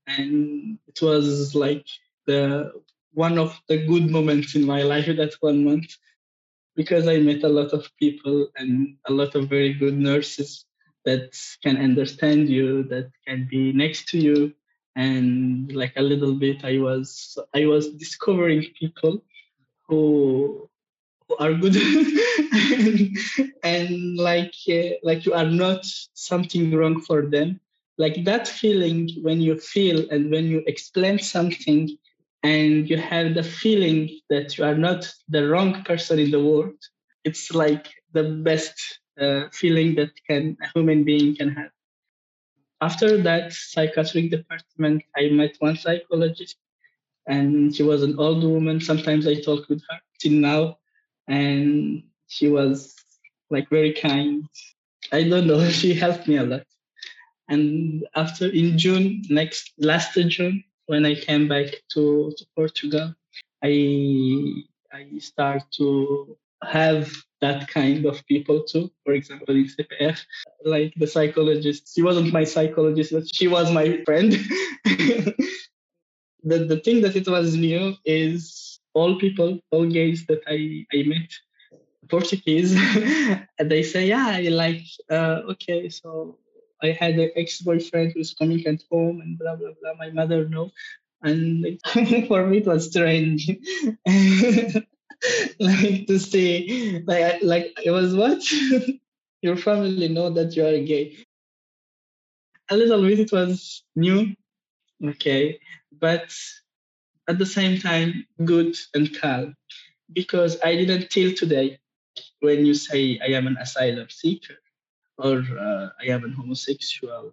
and 0.07 0.79
it 0.87 1.03
was 1.03 1.55
like 1.55 1.87
the 2.27 2.73
one 3.13 3.39
of 3.39 3.59
the 3.69 3.87
good 3.87 4.11
moments 4.11 4.55
in 4.55 4.65
my 4.65 4.83
life 4.83 5.07
that 5.07 5.35
one 5.41 5.65
month 5.65 5.97
because 6.77 7.07
I 7.07 7.19
met 7.19 7.45
a 7.45 7.49
lot 7.49 7.73
of 7.73 7.89
people 7.99 8.49
and 8.57 8.97
a 9.07 9.13
lot 9.13 9.35
of 9.35 9.49
very 9.49 9.73
good 9.73 9.97
nurses 9.97 10.65
that 11.05 11.37
can 11.63 11.77
understand 11.77 12.49
you, 12.49 12.85
that 12.85 13.11
can 13.27 13.47
be 13.51 13.73
next 13.73 14.09
to 14.09 14.19
you, 14.19 14.55
and 14.97 15.73
like 15.73 15.95
a 15.97 16.03
little 16.03 16.35
bit, 16.35 16.65
I 16.65 16.79
was 16.79 17.39
I 17.55 17.67
was 17.67 17.91
discovering 17.93 18.65
people 18.79 19.25
who 19.89 20.69
who 21.29 21.37
are 21.37 21.55
good. 21.55 21.77
And, 21.77 23.19
and 23.65 24.17
like 24.19 24.55
uh, 24.71 24.97
like 25.03 25.27
you 25.27 25.35
are 25.35 25.51
not 25.51 25.85
something 26.15 26.75
wrong 26.75 27.01
for 27.01 27.27
them. 27.27 27.61
Like 27.99 28.25
that 28.25 28.49
feeling 28.49 29.09
when 29.23 29.41
you 29.41 29.59
feel 29.59 30.09
and 30.11 30.31
when 30.31 30.47
you 30.47 30.63
explain 30.67 31.19
something 31.19 31.97
and 32.43 32.89
you 32.91 32.99
have 32.99 33.35
the 33.35 33.43
feeling 33.43 34.21
that 34.31 34.59
you 34.59 34.65
are 34.65 34.77
not 34.77 35.13
the 35.29 35.49
wrong 35.49 35.83
person 35.85 36.19
in 36.19 36.31
the 36.31 36.43
world 36.43 36.77
it's 37.25 37.51
like 37.53 37.89
the 38.13 38.23
best 38.23 39.01
uh, 39.21 39.45
feeling 39.53 39.95
that 39.97 40.11
can 40.29 40.57
a 40.63 40.69
human 40.75 41.05
being 41.05 41.35
can 41.35 41.51
have 41.51 41.71
after 42.81 43.23
that 43.23 43.53
psychiatric 43.53 44.31
department 44.31 45.03
i 45.17 45.29
met 45.29 45.55
one 45.59 45.77
psychologist 45.77 46.57
and 47.27 47.75
she 47.75 47.83
was 47.83 48.03
an 48.03 48.19
old 48.19 48.45
woman. 48.45 48.81
Sometimes 48.81 49.27
i 49.27 49.35
talk 49.35 49.69
with 49.69 49.83
her 49.89 49.99
till 50.19 50.33
now 50.33 50.79
and 51.29 52.03
she 52.29 52.49
was 52.49 52.95
like 53.51 53.69
very 53.71 53.93
kind. 53.93 54.45
I 55.13 55.29
don't 55.29 55.47
know 55.47 55.69
she 55.81 55.95
helped 55.95 56.29
me 56.29 56.37
a 56.37 56.45
lot. 56.45 56.65
And 57.49 58.07
after 58.15 58.49
in 58.49 58.79
June 58.79 59.23
next 59.29 59.73
last 59.79 60.15
June 60.15 60.65
when 60.87 61.07
I 61.07 61.15
came 61.15 61.49
back 61.49 61.67
to, 61.95 62.33
to 62.37 62.47
Portugal, 62.57 63.15
I 63.63 64.63
I 64.93 65.19
start 65.19 65.63
to 65.77 66.37
have 66.69 67.13
that 67.41 67.69
kind 67.69 68.07
of 68.07 68.25
people 68.27 68.65
too. 68.65 68.91
For 69.05 69.13
example, 69.13 69.55
in 69.55 69.67
CPR, 69.67 70.19
like 70.65 70.95
the 70.97 71.07
psychologist, 71.07 71.95
she 71.95 72.03
wasn't 72.03 72.33
my 72.33 72.45
psychologist, 72.45 73.13
but 73.13 73.25
she 73.35 73.49
was 73.49 73.71
my 73.71 74.03
friend. 74.05 74.33
the 76.45 76.59
the 76.73 76.81
thing 76.85 77.03
that 77.03 77.17
it 77.17 77.29
was 77.29 77.57
new 77.57 77.95
is 78.05 78.81
all 78.95 79.19
people, 79.19 79.59
all 79.71 79.87
gays 79.87 80.27
that 80.27 80.43
I, 80.47 80.87
I 80.97 81.03
met, 81.03 81.31
Portuguese, 82.09 82.73
and 83.59 83.71
they 83.71 83.83
say, 83.83 84.07
yeah, 84.07 84.27
I 84.29 84.43
like, 84.43 84.87
uh, 85.11 85.41
okay, 85.53 85.89
so 85.89 86.39
I 86.83 86.93
had 86.93 87.15
an 87.19 87.31
ex-boyfriend 87.37 88.13
who's 88.13 88.35
coming 88.35 88.65
at 88.67 88.83
home 88.91 89.21
and 89.21 89.39
blah 89.39 89.57
blah 89.57 89.75
blah. 89.81 89.95
My 89.99 90.11
mother 90.11 90.49
know, 90.49 90.71
and 91.23 91.79
for 92.29 92.47
me 92.47 92.59
it 92.59 92.67
was 92.67 92.87
strange, 92.87 93.51
like 95.61 96.07
to 96.07 96.19
see, 96.19 97.03
like 97.07 97.43
like 97.43 97.73
it 97.85 97.91
was 97.91 98.15
what 98.15 98.43
your 99.43 99.57
family 99.57 100.09
know 100.09 100.31
that 100.31 100.57
you 100.57 100.67
are 100.67 100.79
gay. 100.79 101.17
A 102.71 102.77
little 102.77 103.03
bit 103.03 103.21
it 103.21 103.33
was 103.33 103.85
new, 103.95 104.35
okay, 105.05 105.59
but 106.01 106.33
at 107.29 107.39
the 107.39 107.47
same 107.47 107.79
time 107.79 108.27
good 108.45 108.77
and 108.95 109.15
calm 109.21 109.57
because 110.13 110.59
I 110.63 110.75
didn't 110.77 111.11
till 111.11 111.35
today 111.35 111.79
when 112.41 112.67
you 112.67 112.75
say 112.75 113.19
I 113.23 113.33
am 113.33 113.47
an 113.47 113.57
asylum 113.59 114.09
seeker 114.11 114.57
or 115.19 115.39
uh, 115.59 115.89
I 116.01 116.07
am 116.11 116.25
a 116.25 116.31
homosexual. 116.31 117.33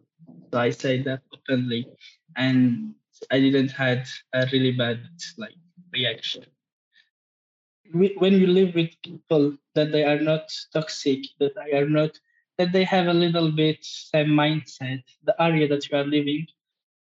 So 0.52 0.60
I 0.60 0.70
say 0.70 1.02
that 1.04 1.22
openly, 1.34 1.88
and 2.36 2.94
I 3.32 3.40
didn't 3.40 3.72
had 3.72 4.08
a 4.34 4.48
really 4.52 4.72
bad 4.72 5.00
like 5.38 5.56
reaction. 5.92 6.46
When 7.94 8.34
you 8.34 8.48
live 8.48 8.76
with 8.76 8.92
people 9.04 9.58
that 9.76 9.92
they 9.92 10.04
are 10.04 10.20
not 10.20 10.50
toxic, 10.74 11.20
that 11.40 11.54
they 11.56 11.78
are 11.78 11.88
not, 11.90 12.20
that 12.58 12.72
they 12.72 12.84
have 12.86 13.08
a 13.08 13.14
little 13.14 13.52
bit 13.52 13.78
same 13.84 14.28
mindset, 14.30 15.04
the 15.24 15.36
area 15.42 15.68
that 15.68 15.90
you 15.90 15.98
are 15.98 16.04
living, 16.04 16.48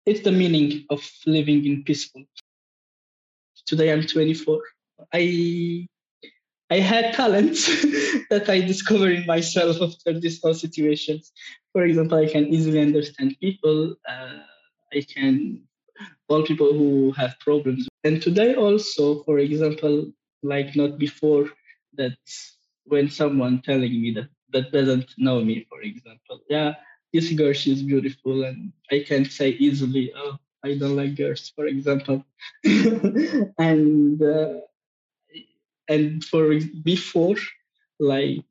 it's 0.06 0.20
the 0.20 0.32
meaning 0.32 0.84
of 0.90 1.02
living 1.26 1.66
in 1.66 1.84
peaceful. 1.84 2.24
Today 3.66 3.92
I'm 3.92 4.02
24. 4.02 4.62
I 5.12 5.86
I 6.70 6.78
had 6.80 7.14
talents 7.14 7.66
that 8.30 8.48
I 8.48 8.60
discovered 8.60 9.12
in 9.12 9.26
myself 9.26 9.80
after 9.82 10.18
these 10.18 10.40
all 10.44 10.54
situations. 10.54 11.32
For 11.72 11.84
example, 11.84 12.18
I 12.18 12.26
can 12.26 12.46
easily 12.46 12.80
understand 12.80 13.36
people. 13.40 13.96
Uh, 14.08 14.40
I 14.94 15.02
can 15.02 15.62
all 16.28 16.44
people 16.44 16.72
who 16.72 17.12
have 17.12 17.38
problems. 17.40 17.88
And 18.04 18.22
today 18.22 18.54
also, 18.54 19.22
for 19.24 19.38
example, 19.38 20.12
like 20.42 20.76
not 20.76 20.98
before 20.98 21.50
that 21.94 22.16
when 22.84 23.10
someone 23.10 23.60
telling 23.62 24.00
me 24.00 24.12
that 24.12 24.28
that 24.50 24.72
doesn't 24.72 25.10
know 25.18 25.44
me, 25.44 25.66
for 25.68 25.82
example, 25.82 26.40
yeah, 26.48 26.74
this 27.12 27.30
girl 27.32 27.52
she's 27.52 27.82
beautiful, 27.82 28.44
and 28.44 28.72
I 28.90 29.04
can 29.06 29.24
say 29.26 29.50
easily, 29.50 30.12
oh, 30.16 30.38
I 30.64 30.76
don't 30.78 30.96
like 30.96 31.16
girls, 31.16 31.52
for 31.54 31.66
example, 31.66 32.24
and. 33.58 34.22
Uh, 34.22 34.54
and 35.88 36.24
for 36.24 36.58
before 36.84 37.36
like 37.98 38.44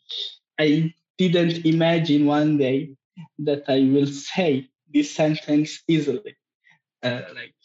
i 0.60 0.94
didn't 1.18 1.66
imagine 1.66 2.26
one 2.26 2.58
day 2.58 2.90
that 3.40 3.64
i 3.68 3.80
will 3.94 4.08
say 4.08 4.68
this 4.94 5.14
sentence 5.14 5.84
easily 5.88 6.36
uh, 7.04 7.22
like 7.36 7.56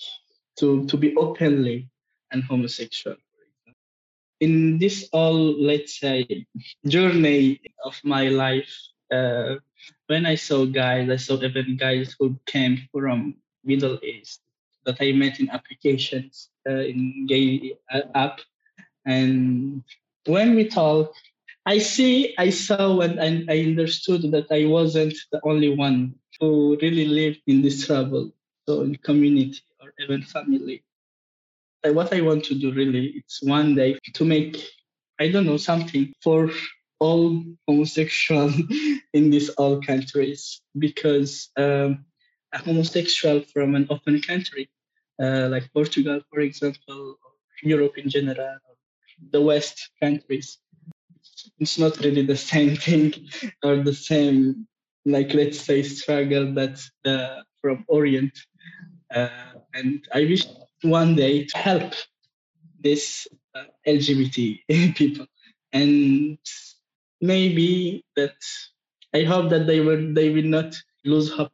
to 0.58 0.86
to 0.86 0.96
be 0.96 1.14
openly 1.16 1.88
and 2.32 2.44
homosexual 2.44 3.16
in 4.44 4.78
this 4.78 5.08
all 5.12 5.38
let's 5.70 6.00
say 6.00 6.46
journey 6.86 7.60
of 7.84 7.94
my 8.04 8.28
life 8.28 8.72
uh, 9.16 9.56
when 10.08 10.26
i 10.26 10.36
saw 10.36 10.64
guys 10.66 11.08
i 11.10 11.16
saw 11.16 11.36
even 11.48 11.76
guys 11.76 12.16
who 12.18 12.36
came 12.46 12.76
from 12.92 13.34
middle 13.64 13.98
east 14.02 14.40
that 14.86 14.98
i 15.00 15.12
met 15.12 15.40
in 15.40 15.48
applications 15.50 16.50
uh, 16.68 16.84
in 16.92 17.26
gay 17.26 17.76
uh, 17.94 18.02
app 18.14 18.40
and 19.06 19.82
when 20.26 20.54
we 20.54 20.68
talk, 20.68 21.12
I 21.66 21.78
see, 21.78 22.34
I 22.38 22.50
saw 22.50 23.00
and 23.00 23.20
I, 23.20 23.44
I 23.52 23.60
understood 23.60 24.30
that 24.32 24.50
I 24.50 24.66
wasn't 24.66 25.14
the 25.30 25.40
only 25.44 25.74
one 25.74 26.14
who 26.40 26.78
really 26.80 27.06
lived 27.06 27.40
in 27.46 27.62
this 27.62 27.86
trouble. 27.86 28.32
So 28.68 28.82
in 28.82 28.96
community 28.96 29.60
or 29.80 29.92
even 30.02 30.22
family. 30.22 30.84
And 31.84 31.96
what 31.96 32.12
I 32.12 32.20
want 32.20 32.44
to 32.44 32.54
do 32.54 32.72
really, 32.72 33.14
it's 33.16 33.42
one 33.42 33.74
day 33.74 33.98
to 34.14 34.24
make, 34.24 34.56
I 35.18 35.28
don't 35.28 35.46
know, 35.46 35.56
something 35.56 36.12
for 36.22 36.50
all 37.00 37.42
homosexual 37.66 38.52
in 39.12 39.30
these 39.30 39.48
all 39.50 39.80
countries 39.82 40.60
because 40.78 41.50
um, 41.56 42.04
a 42.52 42.58
homosexual 42.58 43.42
from 43.52 43.74
an 43.74 43.88
open 43.90 44.20
country 44.20 44.70
uh, 45.20 45.48
like 45.48 45.72
Portugal, 45.72 46.20
for 46.30 46.40
example, 46.40 47.16
or 47.24 47.32
Europe 47.62 47.98
in 47.98 48.08
general, 48.08 48.58
the 49.30 49.40
West 49.40 49.90
countries. 50.00 50.58
It's 51.58 51.78
not 51.78 51.98
really 51.98 52.24
the 52.24 52.36
same 52.52 52.76
thing 52.76 53.12
or 53.62 53.76
the 53.82 53.94
same, 53.94 54.66
like 55.04 55.34
let's 55.34 55.60
say, 55.60 55.82
struggle 55.82 56.54
that 56.54 56.80
the 57.04 57.44
from 57.60 57.84
Orient. 57.88 58.36
Uh, 59.14 59.28
and 59.74 60.04
I 60.12 60.20
wish 60.20 60.46
one 60.82 61.14
day 61.14 61.44
to 61.44 61.58
help 61.58 61.94
this 62.80 63.26
uh, 63.54 63.64
LGBT 63.86 64.94
people 64.96 65.26
and 65.72 66.38
maybe 67.20 68.04
that 68.16 68.36
I 69.14 69.24
hope 69.24 69.50
that 69.50 69.66
they 69.66 69.80
will 69.80 70.12
they 70.12 70.30
will 70.30 70.44
not 70.44 70.74
lose 71.04 71.32
hope. 71.32 71.52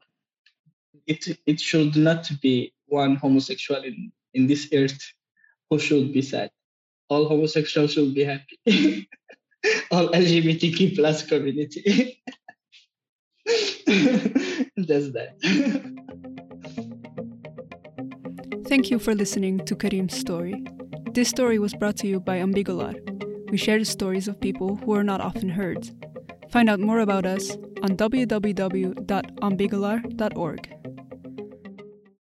It 1.07 1.39
it 1.47 1.61
should 1.61 1.97
not 1.97 2.31
be 2.41 2.73
one 2.87 3.17
homosexual 3.17 3.83
in, 3.83 4.13
in 4.35 4.47
this 4.47 4.69
earth 4.73 5.13
who 5.71 5.79
should 5.79 6.13
be 6.13 6.23
sad. 6.23 6.51
All 7.09 7.29
homosexuals 7.29 7.93
should 7.93 8.15
be 8.15 8.25
happy. 8.25 8.59
All 9.91 10.09
LGBTQ 10.09 10.95
plus 10.97 11.27
community. 11.27 12.23
Just 14.79 15.13
that. 15.15 16.45
Thank 18.69 18.91
you 18.91 18.99
for 18.99 19.15
listening 19.15 19.65
to 19.65 19.75
Karim's 19.75 20.15
story. 20.15 20.63
This 21.13 21.31
story 21.31 21.59
was 21.59 21.73
brought 21.73 21.97
to 21.99 22.07
you 22.07 22.21
by 22.21 22.39
Ambigular. 22.39 22.95
We 23.51 23.57
share 23.57 23.79
the 23.79 23.87
stories 23.87 24.29
of 24.29 24.39
people 24.43 24.77
who 24.77 24.93
are 24.93 25.03
not 25.03 25.23
often 25.23 25.49
heard. 25.49 25.89
Find 26.51 26.69
out 26.69 26.79
more 26.79 27.01
about 27.01 27.25
us 27.25 27.57
on 27.83 27.97
www.ambigular.org. 27.97 30.78